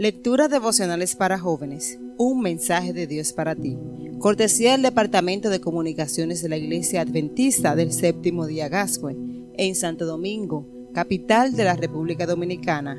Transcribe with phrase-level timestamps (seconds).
[0.00, 1.98] Lectura devocionales para jóvenes.
[2.16, 3.76] Un mensaje de Dios para ti.
[4.18, 9.14] Cortesía del Departamento de Comunicaciones de la Iglesia Adventista del Séptimo Día Gascue,
[9.58, 12.98] en Santo Domingo, capital de la República Dominicana,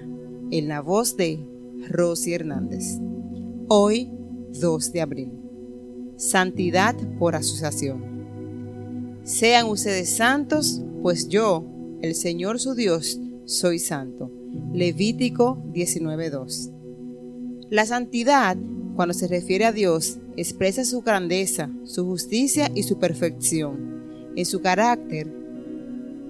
[0.52, 1.40] en la voz de
[1.90, 3.00] Rosy Hernández.
[3.68, 4.12] Hoy,
[4.59, 5.31] 2 de abril.
[6.18, 9.20] Santidad por asociación.
[9.23, 11.66] Sean ustedes santos, pues yo,
[12.04, 14.30] el Señor su Dios, soy santo.
[14.72, 16.80] Levítico 19.2.
[17.71, 18.57] La santidad,
[18.98, 24.61] cuando se refiere a Dios, expresa su grandeza, su justicia y su perfección en su
[24.61, 25.34] carácter.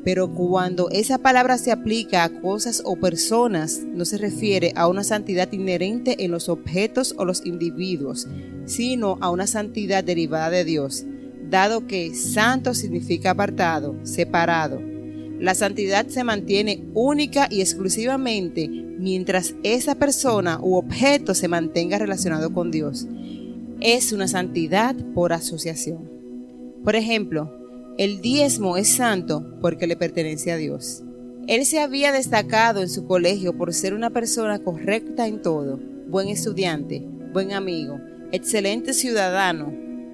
[0.03, 5.03] Pero cuando esa palabra se aplica a cosas o personas, no se refiere a una
[5.03, 8.27] santidad inherente en los objetos o los individuos,
[8.65, 11.05] sino a una santidad derivada de Dios,
[11.49, 14.79] dado que santo significa apartado, separado.
[15.39, 22.53] La santidad se mantiene única y exclusivamente mientras esa persona u objeto se mantenga relacionado
[22.53, 23.07] con Dios.
[23.79, 26.09] Es una santidad por asociación.
[26.83, 27.51] Por ejemplo,
[27.97, 31.03] el diezmo es santo porque le pertenece a Dios.
[31.47, 36.27] Él se había destacado en su colegio por ser una persona correcta en todo, buen
[36.27, 37.99] estudiante, buen amigo,
[38.31, 39.73] excelente ciudadano.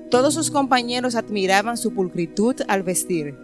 [0.09, 3.35] Todos sus compañeros admiraban su pulcritud al vestir,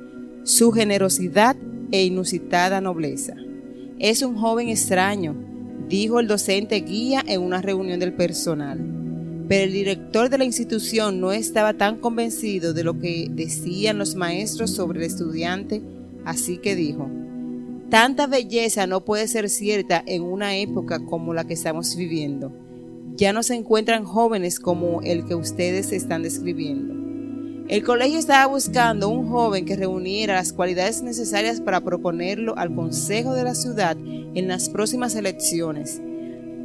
[0.44, 1.58] su generosidad
[1.92, 3.36] e inusitada nobleza.
[4.00, 5.36] Es un joven extraño,
[5.88, 8.80] dijo el docente guía en una reunión del personal.
[9.48, 14.16] Pero el director de la institución no estaba tan convencido de lo que decían los
[14.16, 15.82] maestros sobre el estudiante,
[16.26, 17.10] así que dijo,
[17.90, 22.52] Tanta belleza no puede ser cierta en una época como la que estamos viviendo.
[23.16, 27.03] Ya no se encuentran jóvenes como el que ustedes están describiendo.
[27.70, 33.34] El colegio estaba buscando un joven que reuniera las cualidades necesarias para proponerlo al Consejo
[33.34, 36.02] de la Ciudad en las próximas elecciones.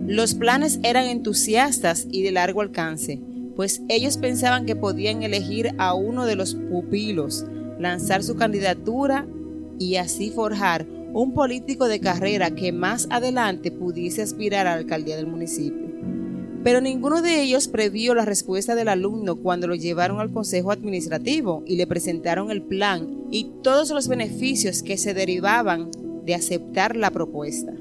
[0.04, 3.20] Los planes eran entusiastas y de largo alcance,
[3.54, 7.46] pues ellos pensaban que podían elegir a uno de los pupilos,
[7.78, 9.24] lanzar su candidatura
[9.78, 15.16] y así forjar un político de carrera que más adelante pudiese aspirar a la alcaldía
[15.16, 15.87] del municipio.
[16.64, 21.62] Pero ninguno de ellos previó la respuesta del alumno cuando lo llevaron al consejo administrativo
[21.66, 25.90] y le presentaron el plan y todos los beneficios que se derivaban
[26.24, 27.72] de aceptar la propuesta.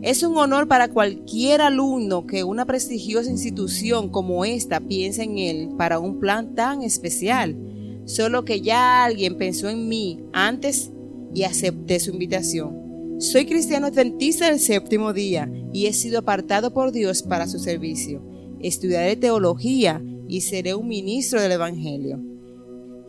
[0.00, 5.70] Es un honor para cualquier alumno que una prestigiosa institución como esta piense en él
[5.76, 7.56] para un plan tan especial,
[8.04, 10.92] solo que ya alguien pensó en mí antes
[11.34, 12.87] y acepté su invitación.
[13.18, 18.22] Soy cristiano adventista del séptimo día y he sido apartado por Dios para su servicio.
[18.60, 22.20] Estudiaré teología y seré un ministro del Evangelio.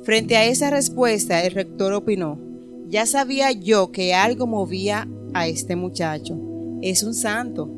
[0.02, 2.40] Frente a esa respuesta, el rector opinó,
[2.88, 6.40] ya sabía yo que algo movía a este muchacho.
[6.82, 7.70] Es un santo.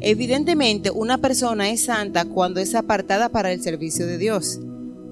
[0.00, 4.60] Evidentemente, una persona es santa cuando es apartada para el servicio de Dios.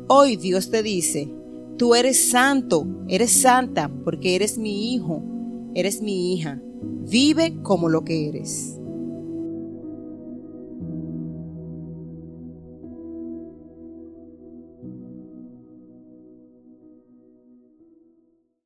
[0.06, 1.28] Hoy Dios te dice,
[1.76, 5.24] tú eres santo, eres santa porque eres mi hijo,
[5.74, 6.60] eres mi hija.
[6.82, 8.79] Vive como lo que eres.